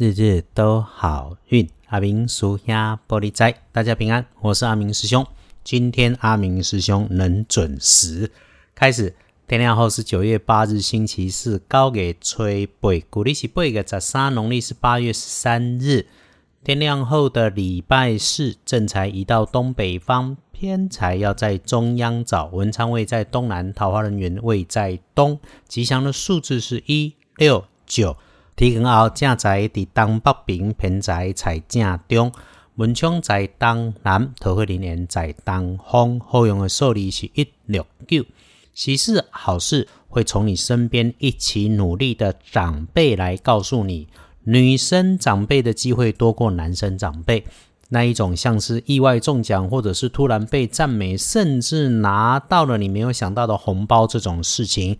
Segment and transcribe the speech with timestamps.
[0.00, 5.26] 日日都好运，阿明属下玻璃仔，大家平安，我是阿明师兄。
[5.62, 8.32] 今天阿明师兄能准时
[8.74, 9.14] 开始。
[9.46, 16.06] 天亮后是九月八日，星期四，高给吹背，古历是八月十三，农历是八月十三日。
[16.64, 25.38] 天亮后的礼拜四，正财移到东北方，偏财要在中央找，文昌位在东南，桃花人员位在东。
[25.68, 28.16] 吉祥的数字是一六九。
[28.60, 32.30] 提根后正在伫东北边，偏在在正中，
[32.74, 36.20] 文昌在东南，桃花人缘在东方。
[36.20, 38.22] 好用的数字是一六九。
[38.74, 44.06] 喜事好事会从你身边一起努力的长辈来告诉你，
[44.44, 47.42] 女生长辈的机会多过男生长辈。
[47.88, 54.98] 那一种像是意外中奖，或者是突然被赞美，甚至拿到了你没有想到的红包这种事情。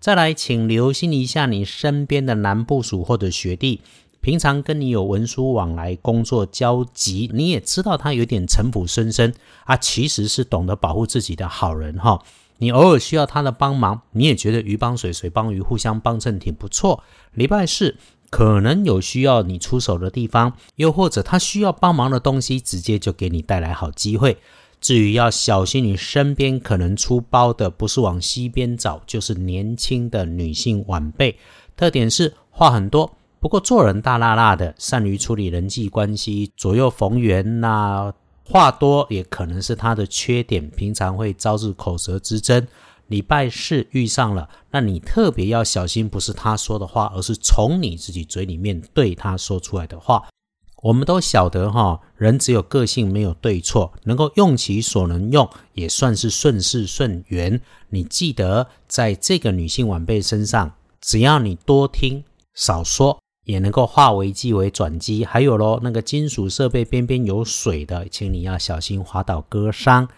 [0.00, 3.80] 再来，请留心一下你身边的男部属或者学弟，
[4.20, 12.22] 平常跟你有文书往来、工作交集，你也知道他有点城府深深啊，其实是懂得保护自己的好人哈。
[12.58, 17.02] 你偶尔需要他的帮忙，你也觉得鱼帮水，水帮鱼，互相帮衬挺不错。
[17.34, 17.96] 礼拜四
[18.30, 24.38] 可能有需要你出手的地方，又或者他需要帮忙的东西，直接就给你带来好机会。
[24.80, 31.36] 至于要小心，你身边可能出包的不是往西边找，就是年轻的女性晚辈。
[31.76, 38.12] 特点是话很多，不过做人大辣辣的，善于处理人际关系，左右逢源呐。
[38.44, 42.66] 话多也可能是他的缺点，平常会招致口舌之争。
[43.08, 50.26] 礼拜四遇上了，那你特别要小心，不是他说的话，而是从你自己嘴里面对他说出来的话。
[50.82, 57.60] 我们都晓得哈，人只有个性没有对错，能够用其所能用，也算是顺势顺缘。
[57.88, 62.22] 你记得，在这个女性晚辈身上，只要你多听
[62.54, 65.24] 少说，也能够化危机为转机。
[65.24, 70.08] 还有喽，那个金属设备边边有水的，请你要小心滑倒割伤。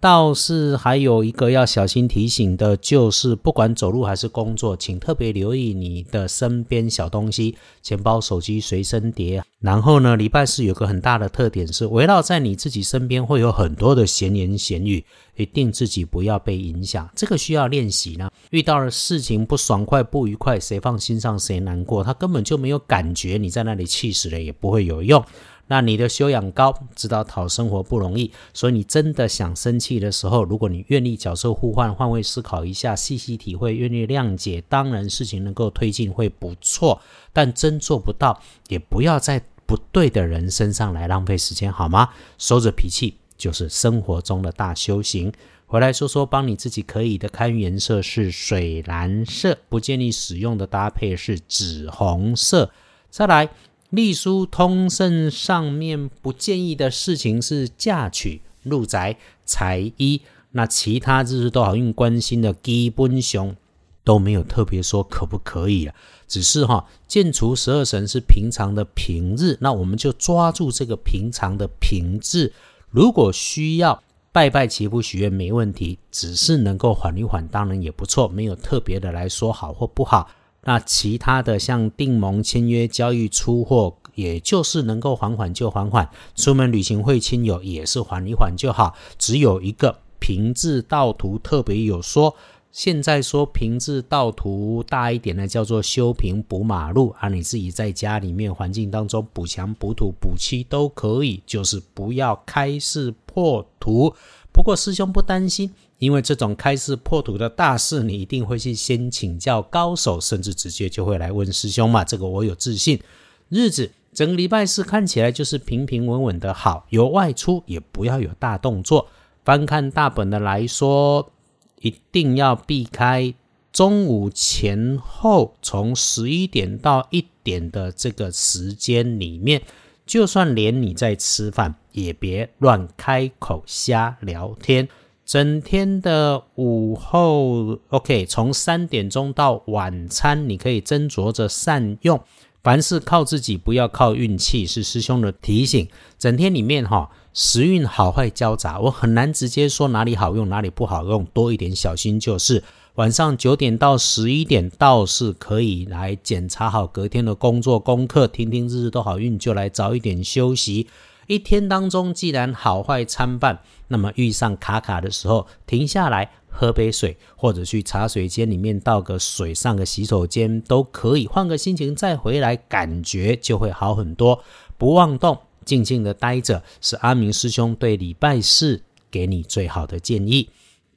[0.00, 9.42] 倒是还有一个要小心提醒的，就是不管走路还是工作，请特别留意你的身边小东西，钱包、手机随身碟。
[9.58, 17.10] 然后呢，礼拜四有个很大的特点是，围绕在你自己身边会有很多的闲言闲语，一定自己不要被影响。
[17.16, 18.30] 这个需要练习呢。
[18.50, 25.24] 遇到了事情不爽快、不愉快，谁放心上谁难过，他根本就没有感觉，你在那里气死了也不会有用。
[25.68, 37.00] 那你的修养高，知道讨生活不容易，所以你真的想生气的时候，如果你愿意角色互换，换位思考一下，细细体会，愿意谅解，当然事情能够推进会不错。
[37.32, 42.08] 但真做不到，也不要在不对的人身上来浪费时间，好吗？
[42.38, 45.30] 收着脾气就是生活中的大修行。
[45.66, 52.70] 回来说说，帮你自己可以的，看颜色是水蓝色，不建议使用的搭配是紫红色。
[53.10, 53.50] 再来。
[53.90, 59.16] 隶书通胜上面不建议的事情是嫁娶、入宅、
[59.46, 63.56] 裁衣，那其他日日都好运关心的基本熊
[64.04, 65.94] 都没有特别说可不可以了，
[66.26, 72.52] 只是哈，建除十二神是平常的平日，那我们就抓住这个平常的平日，
[72.90, 80.28] 如果需要拜拜祈福许愿没问题，只是能够缓一缓，当然也不错，没有特别的来说好或不好。
[80.64, 86.08] 那其他的像订盟、签约、交易、出货，也就是能够缓缓就缓缓。
[86.34, 88.94] 出门旅行会亲友也是缓一缓就好。
[89.16, 92.34] 只有一个平治道图特别有说，
[92.70, 104.12] 现在说平治道图大一点的叫做修平补马路啊，你自己在家里面环境当中补墙、补土、补漆都可以，就是不要开市破图。
[104.52, 105.72] 不过师兄不担心。
[105.98, 112.04] 因为这种开市破土的大事，你一定会去先请教高手，甚至直接就会来问师兄嘛。
[112.04, 113.00] 这个我有自信。
[113.48, 119.08] 日子整个礼拜四看起来就是平平稳稳的好，有外出也不要有大动作。
[119.44, 121.32] 翻看大本的来说，
[121.80, 123.34] 一定要避开
[123.72, 129.62] 中午前后，从十一点到一点的这个时间里面，
[130.06, 134.88] 就算连你在吃饭，也别乱开口瞎聊天。
[135.28, 142.18] 整天的午后，OK，从三点钟到晚餐，你可以斟酌着善用。
[142.62, 145.86] 凡事靠自己，不要靠运气，是师兄的提醒。
[146.18, 152.64] 整天里面哈，时运好坏交杂，我很难直接说哪里好用，哪里不好用，多一点小心就是。
[152.94, 160.86] 晚上九点到十一点，倒是可以来检查好隔天的工作功课，听听日日都好运，就来早一点休息。
[161.28, 174.42] 一天当中既然好坏参半，那么遇上卡卡的时候，停下来喝杯水，或者去茶水间里面倒个水，上个洗手间都可以，换个心情再回来，感觉就会好很多。
[174.78, 180.48] 不妄动，静静的待着，是阿明师兄对礼拜四给你最好的建议。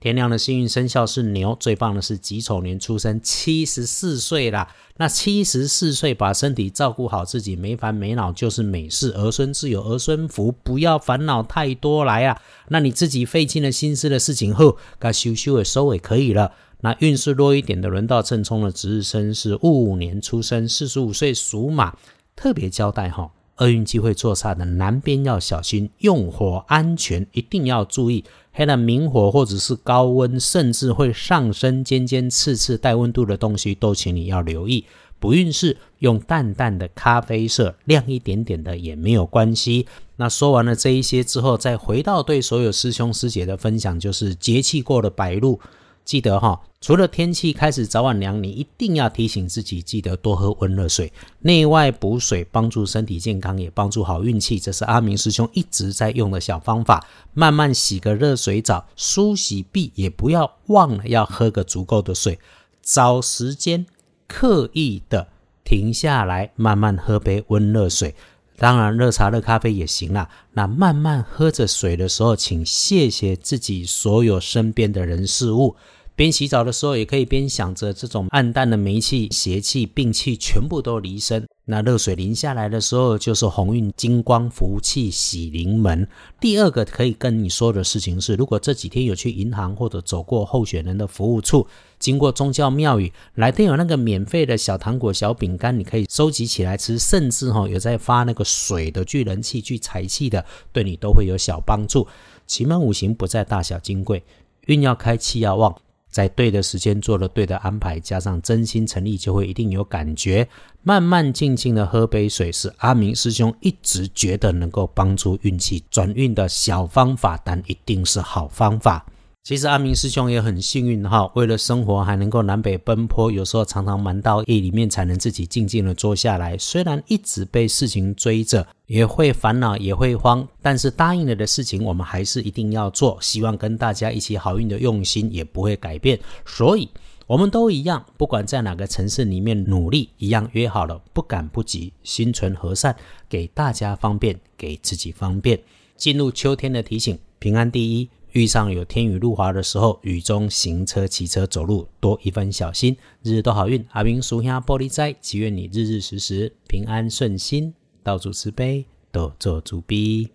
[0.00, 4.74] 天亮的幸运生肖是牛，最棒的是己丑年出生，七十四岁啦。
[4.96, 9.12] 那七十四岁把身体照顾好，自己没烦没恼就是美事。
[9.12, 12.40] 儿孙自有儿孙福，不要烦恼太多来啊。
[12.68, 16.52] 那你自己费尽了心思的事情后，该修修也收尾可以了。
[16.80, 21.94] 那运势弱一点的，轮到正冲的值日生是戊午年出生，四十五岁属马，
[22.34, 23.30] 特别交代哈。
[23.60, 28.24] 厄运机会坐煞的南边要小心，用火安全一定要注意。
[28.52, 34.84] 黑了明火或者是高温，甚至会上升尖尖刺刺带温度的东西，都请你要留意。
[35.20, 39.86] 不运势用淡淡的咖啡色，亮一点点的也没有关系。
[40.16, 45.60] 那说完了这一些之后，再回到对所有师兄师姐的分享，就是节气过的白露。
[46.04, 54.58] 记得哈，除了天气开始早晚凉，你一定要提醒自己，记得多喝温热水，内外补水，帮助身体健康，也帮助好运气。
[54.58, 57.06] 这是阿明师兄一直在用的小方法。
[57.32, 62.38] 慢慢洗个热水澡，梳洗毕，也不要忘了要喝个足够的水。
[62.82, 63.86] 找时间
[64.26, 65.28] 刻意的
[65.62, 68.16] 停下来，慢慢喝杯温热水。
[68.60, 70.28] 当然，热茶、热咖啡也行啦。
[70.52, 75.74] 那慢慢喝着水的时候，请谢谢自己所有身边的人事物。
[76.14, 81.48] 边洗澡的时候，也可以边想着这种暗淡的霉气、邪气、病气全部都离身。
[81.70, 86.06] 那热水淋下来的时候，就是鸿运、金光、福气喜临门。
[86.40, 91.64] 第二个可以跟你说的事情是，如果这几天有去银行或者走过候选人的服务处，
[92.00, 96.98] 经过宗教庙宇，来都有那个免费的小糖果、小饼干，你可以收集起来吃。
[96.98, 102.06] 甚至哈有在发那个水的聚人气、聚财气的，对你都会有小帮助。
[102.48, 104.24] 奇门五行不在大小金贵，
[104.66, 105.74] 运要开，气要旺。
[106.10, 110.48] 在对的时间做了对的安排，加上真心诚意，就会一定有感觉。
[110.82, 119.06] 慢慢静静的喝杯水，是阿明师兄一直觉得能够帮助运气转运的小方法，但一定是好方法。
[119.42, 126.58] 其实阿明师兄也很幸运哈，为了生活还能够南北奔波，有时候常常忙到夜里面才能自己静静的坐下来。
[126.58, 133.16] 虽然一直被事情追着，也会烦恼，也会慌，但是答应了的事情我们还是一定要做。
[133.22, 136.86] 希望跟大家一起好运的用心也不会改变，所以
[137.26, 142.94] 我们都一样，不管在哪个城市里面努力，一样约好了，不赶不急，心存和善，
[143.26, 145.58] 给大家方便，给自己方便。
[145.96, 148.08] 进入秋天的提醒，平安第一。
[148.32, 153.84] 遇上有天雨路滑的时候，雨中行车、骑车、走路多一分小心，日日都好运。
[153.90, 160.28] 阿明属下玻璃斋，祈愿你日日时时平安顺心，到处慈悲，多做主逼。